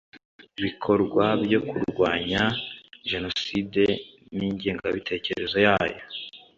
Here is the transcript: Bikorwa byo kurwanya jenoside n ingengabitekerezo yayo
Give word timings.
Bikorwa 0.63 1.25
byo 1.43 1.59
kurwanya 1.69 2.41
jenoside 3.09 3.83
n 4.35 4.37
ingengabitekerezo 4.47 5.57
yayo 5.67 6.01